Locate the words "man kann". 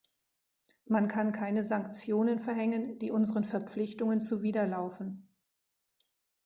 0.87-1.31